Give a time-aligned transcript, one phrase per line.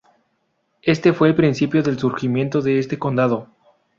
[0.81, 3.49] Este fue el principio del surgimiento de este condado.